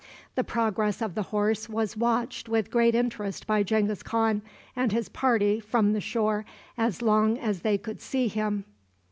[0.33, 4.41] The progress of the horse was watched with great interest by Genghis Khan
[4.75, 6.43] and his party from the shore
[6.75, 8.65] as long as they could see him.